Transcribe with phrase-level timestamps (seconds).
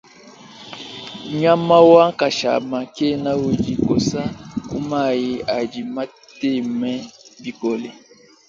[1.39, 4.21] Nyama wa nkashama kena udi kosa
[4.67, 6.91] ku mayi adi mateme
[7.43, 7.89] bikole.